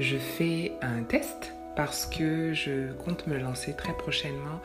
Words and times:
je 0.00 0.16
fais 0.16 0.72
un 0.80 1.02
test 1.02 1.52
parce 1.76 2.06
que 2.06 2.54
je 2.54 2.92
compte 3.04 3.26
me 3.26 3.38
lancer 3.38 3.74
très 3.74 3.92
prochainement 3.92 4.60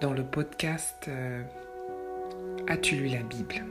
dans 0.00 0.14
le 0.14 0.22
podcast 0.22 1.06
euh, 1.08 1.42
As-tu 2.66 2.96
lu 2.96 3.08
la 3.08 3.22
Bible? 3.22 3.66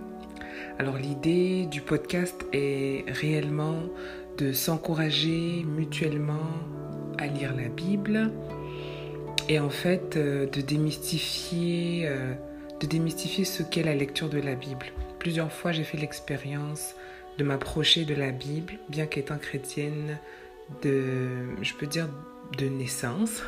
Alors 0.78 0.98
l'idée 0.98 1.66
du 1.66 1.82
podcast 1.82 2.36
est 2.54 3.06
réellement 3.08 3.82
de 4.38 4.54
s'encourager 4.54 5.64
mutuellement 5.66 6.48
à 7.18 7.26
lire 7.26 7.56
la 7.56 7.70
Bible 7.70 8.32
et 9.50 9.60
en 9.60 9.72
fait 9.72 10.16
euh, 10.16 10.46
de 10.48 10.62
démystifier, 10.62 12.04
euh, 12.06 12.36
de 12.82 12.86
démystifier 12.86 13.46
ce 13.46 13.64
qu'est 13.64 13.84
la 13.84 13.96
lecture 13.96 14.30
de 14.30 14.40
la 14.40 14.54
Bible. 14.54 14.86
Plusieurs 15.18 15.52
fois 15.52 15.72
j'ai 15.72 15.84
fait 15.84 15.98
l'expérience 15.98 16.94
de 17.40 17.44
m'approcher 17.44 18.06
de 18.06 18.14
la 18.14 18.30
Bible, 18.30 18.74
bien 18.90 19.08
qu'étant 19.08 19.40
chrétienne 19.40 20.20
de, 20.82 21.28
je 21.62 21.74
peux 21.74 21.88
dire, 21.88 22.08
de 22.58 22.66
naissance. 22.66 23.44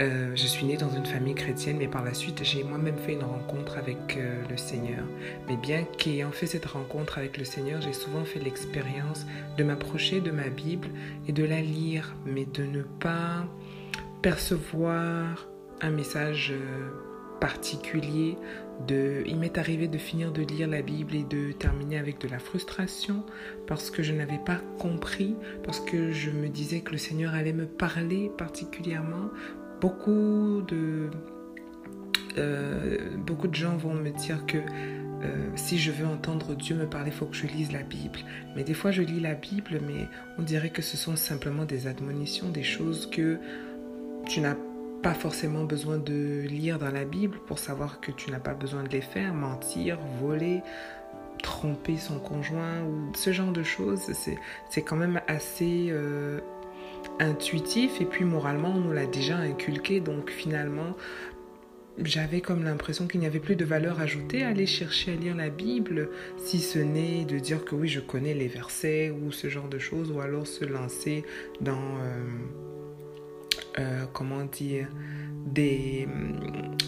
Euh, 0.00 0.32
je 0.34 0.46
suis 0.46 0.66
née 0.66 0.76
dans 0.76 0.90
une 0.90 1.06
famille 1.06 1.34
chrétienne, 1.34 1.76
mais 1.78 1.86
par 1.86 2.02
la 2.02 2.14
suite, 2.14 2.42
j'ai 2.42 2.64
moi-même 2.64 2.98
fait 2.98 3.12
une 3.12 3.22
rencontre 3.22 3.78
avec 3.78 4.16
euh, 4.16 4.42
le 4.50 4.56
Seigneur. 4.56 5.04
Mais 5.48 5.56
bien 5.56 5.84
qu'ayant 5.84 6.32
fait 6.32 6.46
cette 6.46 6.66
rencontre 6.66 7.18
avec 7.18 7.38
le 7.38 7.44
Seigneur, 7.44 7.80
j'ai 7.80 7.92
souvent 7.92 8.24
fait 8.24 8.40
l'expérience 8.40 9.24
de 9.56 9.62
m'approcher 9.62 10.20
de 10.20 10.32
ma 10.32 10.48
Bible 10.48 10.88
et 11.28 11.32
de 11.32 11.44
la 11.44 11.60
lire, 11.60 12.16
mais 12.26 12.44
de 12.44 12.64
ne 12.64 12.82
pas 12.82 13.46
percevoir 14.20 15.46
un 15.80 15.90
message 15.90 16.52
euh, 16.52 16.90
particulier. 17.40 18.36
Il 18.88 19.38
m'est 19.38 19.58
arrivé 19.58 19.88
de 19.88 19.98
finir 19.98 20.32
de 20.32 20.42
lire 20.42 20.68
la 20.68 20.82
Bible 20.82 21.14
et 21.14 21.24
de 21.24 21.52
terminer 21.52 21.98
avec 21.98 22.20
de 22.20 22.28
la 22.28 22.38
frustration 22.38 23.24
parce 23.66 23.90
que 23.90 24.02
je 24.02 24.12
n'avais 24.12 24.40
pas 24.44 24.60
compris, 24.78 25.36
parce 25.62 25.80
que 25.80 26.12
je 26.12 26.30
me 26.30 26.48
disais 26.48 26.80
que 26.80 26.92
le 26.92 26.98
Seigneur 26.98 27.34
allait 27.34 27.52
me 27.52 27.66
parler 27.66 28.30
particulièrement. 28.36 29.30
Beaucoup 29.80 30.62
de, 30.68 31.10
euh, 32.38 33.16
beaucoup 33.18 33.48
de 33.48 33.54
gens 33.54 33.76
vont 33.76 33.94
me 33.94 34.10
dire 34.10 34.44
que 34.46 34.58
euh, 34.58 35.48
si 35.56 35.78
je 35.78 35.90
veux 35.90 36.06
entendre 36.06 36.54
Dieu 36.54 36.76
me 36.76 36.86
parler, 36.86 37.10
il 37.10 37.16
faut 37.16 37.26
que 37.26 37.36
je 37.36 37.46
lise 37.46 37.72
la 37.72 37.82
Bible. 37.82 38.18
Mais 38.56 38.64
des 38.64 38.74
fois, 38.74 38.90
je 38.90 39.02
lis 39.02 39.20
la 39.20 39.34
Bible, 39.34 39.80
mais 39.86 40.08
on 40.38 40.42
dirait 40.42 40.70
que 40.70 40.82
ce 40.82 40.96
sont 40.96 41.16
simplement 41.16 41.64
des 41.64 41.86
admonitions, 41.86 42.50
des 42.50 42.62
choses 42.62 43.08
que 43.08 43.38
tu 44.28 44.40
n'as 44.40 44.54
pas 44.54 44.73
forcément 45.12 45.64
besoin 45.64 45.98
de 45.98 46.46
lire 46.48 46.78
dans 46.78 46.90
la 46.90 47.04
Bible 47.04 47.38
pour 47.46 47.58
savoir 47.58 48.00
que 48.00 48.10
tu 48.10 48.30
n'as 48.30 48.38
pas 48.38 48.54
besoin 48.54 48.82
de 48.82 48.88
les 48.88 49.02
faire, 49.02 49.34
mentir, 49.34 49.98
voler, 50.18 50.62
tromper 51.42 51.98
son 51.98 52.18
conjoint 52.18 52.82
ou 52.84 53.12
ce 53.14 53.32
genre 53.32 53.52
de 53.52 53.62
choses. 53.62 54.10
C'est 54.70 54.82
quand 54.82 54.96
même 54.96 55.20
assez 55.26 55.88
euh, 55.90 56.40
intuitif 57.20 58.00
et 58.00 58.06
puis 58.06 58.24
moralement 58.24 58.70
on 58.70 58.80
nous 58.80 58.92
l'a 58.92 59.06
déjà 59.06 59.36
inculqué 59.36 60.00
donc 60.00 60.30
finalement 60.30 60.94
j'avais 61.98 62.40
comme 62.40 62.64
l'impression 62.64 63.06
qu'il 63.06 63.20
n'y 63.20 63.26
avait 63.26 63.40
plus 63.40 63.56
de 63.56 63.64
valeur 63.64 64.00
ajoutée 64.00 64.42
à 64.42 64.48
aller 64.48 64.66
chercher 64.66 65.12
à 65.12 65.16
lire 65.16 65.36
la 65.36 65.48
Bible, 65.48 66.10
si 66.38 66.58
ce 66.58 66.78
n'est 66.78 67.24
de 67.24 67.38
dire 67.38 67.64
que 67.64 67.74
oui, 67.74 67.88
je 67.88 68.00
connais 68.00 68.34
les 68.34 68.48
versets 68.48 69.10
ou 69.10 69.30
ce 69.30 69.48
genre 69.48 69.68
de 69.68 69.78
choses, 69.78 70.10
ou 70.10 70.20
alors 70.20 70.46
se 70.46 70.64
lancer 70.64 71.24
dans... 71.60 71.98
Euh, 72.02 72.24
euh, 73.78 74.04
comment 74.12 74.44
dire, 74.44 74.88
des, 75.46 76.06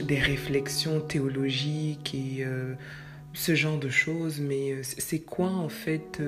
des, 0.04 0.18
réflexions 0.18 1.00
théologiques 1.00 2.14
et 2.14 2.44
euh, 2.44 2.74
ce 3.32 3.54
genre 3.54 3.78
de 3.78 3.88
choses. 3.88 4.40
Mais 4.40 4.72
euh, 4.72 4.80
c'est 4.82 5.20
quoi 5.20 5.48
en 5.48 5.68
fait 5.68 6.20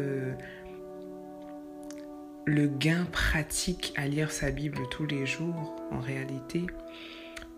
le 2.44 2.66
gain 2.66 3.06
pratique 3.12 3.92
à 3.96 4.08
lire 4.08 4.32
sa 4.32 4.50
Bible 4.50 4.78
tous 4.90 5.06
les 5.06 5.26
jours 5.26 5.76
en 5.92 6.00
réalité? 6.00 6.62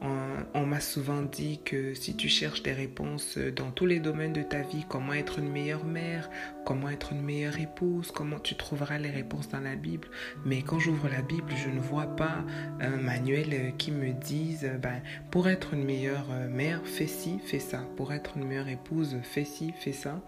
On, 0.03 0.67
m'a 0.67 0.81
souvent 0.81 1.23
dit 1.23 1.61
que 1.65 1.95
si 1.95 2.17
tu 2.17 2.29
cherches 2.29 2.63
des 2.63 2.73
réponses 2.73 3.39
dans 3.39 3.71
tous 3.71 3.87
les 3.87 4.01
domaines 4.01 4.33
de 4.33 4.43
ta 4.43 4.63
vie, 4.63 4.85
comment 4.89 5.13
être 5.13 5.39
une 5.39 5.51
meilleure 5.51 5.85
mère, 5.85 6.31
comment 6.65 6.89
être 6.89 7.13
une 7.13 7.23
meilleure 7.23 7.59
épouse, 7.59 8.11
comment 8.11 8.39
tu 8.39 8.55
trouveras 8.55 8.99
les 8.99 9.11
réponses 9.11 9.49
dans 9.49 9.61
la 9.61 9.77
Bible. 9.77 10.09
Mais 10.45 10.63
quand 10.63 10.79
j'ouvre 10.79 11.09
la 11.09 11.23
Bible, 11.23 11.53
je 11.57 11.69
ne 11.69 11.81
vois 11.81 12.17
pas 12.17 12.45
un 12.81 12.97
manuel 12.97 13.75
qui 13.77 13.91
me 13.91 14.13
dise, 14.13 14.71
ben, 14.81 15.03
pour 15.31 15.49
être 15.49 15.75
une 15.75 15.85
meilleure 15.85 16.31
mère, 16.49 16.81
fais 16.85 17.07
ci, 17.07 17.39
fais 17.45 17.59
ça. 17.59 17.85
Pour 17.97 18.13
être 18.13 18.37
une 18.37 18.47
meilleure 18.47 18.69
épouse, 18.69 19.17
fais 19.23 19.45
ci, 19.45 19.73
fais 19.79 19.93
ça. 19.93 20.23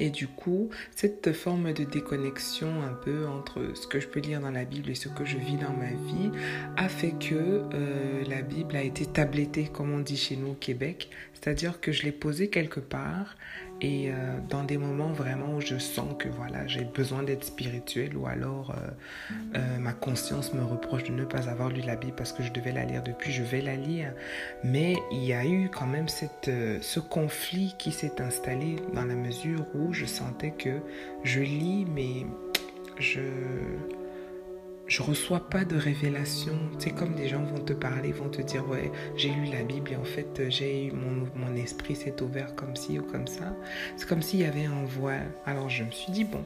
Et 0.00 0.08
du 0.08 0.26
coup, 0.26 0.70
cette 0.96 1.32
forme 1.32 1.74
de 1.74 1.84
déconnexion 1.84 2.82
un 2.82 2.94
peu 2.94 3.26
entre 3.28 3.76
ce 3.76 3.86
que 3.86 4.00
je 4.00 4.08
peux 4.08 4.20
lire 4.20 4.40
dans 4.40 4.50
la 4.50 4.64
Bible 4.64 4.88
et 4.88 4.94
ce 4.94 5.10
que 5.10 5.26
je 5.26 5.36
vis 5.36 5.56
dans 5.56 5.74
ma 5.74 5.90
vie 5.90 6.30
a 6.78 6.88
fait 6.88 7.12
que 7.12 7.34
euh, 7.74 8.24
la 8.26 8.40
Bible 8.40 8.76
a 8.76 8.82
été 8.82 9.04
tablettée, 9.04 9.68
comme 9.70 9.92
on 9.92 9.98
dit 9.98 10.16
chez 10.16 10.36
nous 10.36 10.52
au 10.52 10.54
Québec. 10.54 11.10
C'est-à-dire 11.34 11.80
que 11.80 11.92
je 11.92 12.04
l'ai 12.04 12.12
posée 12.12 12.48
quelque 12.48 12.80
part 12.80 13.36
et 13.80 14.10
euh, 14.10 14.38
dans 14.48 14.64
des 14.64 14.76
moments 14.76 15.12
vraiment 15.12 15.54
où 15.54 15.60
je 15.60 15.78
sens 15.78 16.14
que 16.18 16.28
voilà, 16.28 16.66
j'ai 16.66 16.84
besoin 16.84 17.22
d'être 17.22 17.44
spirituel 17.44 18.16
ou 18.16 18.26
alors 18.26 18.74
euh, 19.56 19.78
ma 19.78 19.92
conscience 19.92 20.52
me 20.52 20.62
reproche 20.62 21.04
de 21.04 21.12
ne 21.12 21.24
pas 21.24 21.48
avoir 21.48 21.70
lu 21.70 21.80
la 21.80 21.96
Bible 21.96 22.14
parce 22.16 22.32
que 22.32 22.42
je 22.42 22.52
devais 22.52 22.72
la 22.72 22.84
lire 22.84 23.02
depuis, 23.02 23.32
je 23.32 23.42
vais 23.42 23.62
la 23.62 23.76
lire. 23.76 24.12
Mais 24.64 24.96
il 25.10 25.24
y 25.24 25.32
a 25.32 25.46
eu 25.46 25.70
quand 25.70 25.86
même 25.86 26.08
ce 26.08 27.00
conflit 27.00 27.74
qui 27.78 27.92
s'est 27.92 28.20
installé 28.20 28.76
dans 28.94 29.04
la 29.04 29.14
mesure 29.14 29.64
où 29.74 29.92
je 29.92 30.04
sentais 30.04 30.50
que 30.50 30.80
je 31.24 31.40
lis, 31.40 31.86
mais 31.86 32.26
je 32.98 33.20
je 35.00 35.04
reçois 35.06 35.40
pas 35.40 35.64
de 35.64 35.76
révélation. 35.76 36.52
C'est 36.78 36.90
comme 36.90 37.14
des 37.14 37.26
gens 37.26 37.42
vont 37.42 37.64
te 37.64 37.72
parler, 37.72 38.12
vont 38.12 38.28
te 38.28 38.42
dire 38.42 38.68
ouais 38.68 38.92
j'ai 39.16 39.30
lu 39.30 39.46
la 39.46 39.62
Bible 39.62 39.92
et 39.92 39.96
en 39.96 40.04
fait 40.04 40.50
j'ai 40.50 40.92
mon, 40.92 41.26
mon 41.34 41.56
esprit 41.56 41.96
s'est 41.96 42.20
ouvert 42.20 42.54
comme 42.54 42.76
ci 42.76 42.98
ou 42.98 43.02
comme 43.02 43.26
ça. 43.26 43.56
C'est 43.96 44.06
comme 44.06 44.20
s'il 44.20 44.40
y 44.40 44.44
avait 44.44 44.66
un 44.66 44.84
voile. 44.84 45.30
Alors 45.46 45.70
je 45.70 45.84
me 45.84 45.90
suis 45.90 46.12
dit 46.12 46.24
bon 46.24 46.44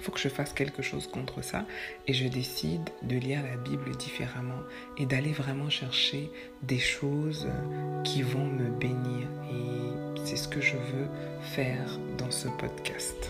faut 0.00 0.12
que 0.12 0.20
je 0.20 0.28
fasse 0.28 0.52
quelque 0.52 0.82
chose 0.82 1.06
contre 1.06 1.42
ça 1.42 1.64
et 2.06 2.12
je 2.12 2.28
décide 2.28 2.90
de 3.02 3.16
lire 3.16 3.42
la 3.42 3.56
Bible 3.56 3.96
différemment 3.96 4.60
et 4.98 5.06
d'aller 5.06 5.32
vraiment 5.32 5.70
chercher 5.70 6.30
des 6.62 6.78
choses 6.78 7.48
qui 8.04 8.20
vont 8.20 8.44
me 8.44 8.68
bénir 8.68 9.26
et 9.50 10.26
c'est 10.26 10.36
ce 10.36 10.48
que 10.48 10.60
je 10.60 10.76
veux 10.76 11.08
faire 11.40 11.98
dans 12.18 12.30
ce 12.30 12.48
podcast. 12.48 13.23